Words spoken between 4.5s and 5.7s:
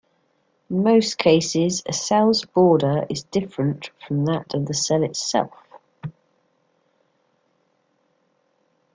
of the cell itself.